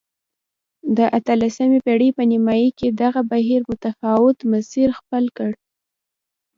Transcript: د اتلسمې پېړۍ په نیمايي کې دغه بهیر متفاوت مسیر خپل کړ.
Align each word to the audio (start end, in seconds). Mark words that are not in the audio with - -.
د 0.97 0.99
اتلسمې 1.19 1.77
پېړۍ 1.85 2.09
په 2.17 2.23
نیمايي 2.31 2.69
کې 2.77 2.87
دغه 3.01 3.21
بهیر 3.31 3.61
متفاوت 3.71 4.37
مسیر 4.51 4.87
خپل 4.99 5.23
کړ. 5.37 5.51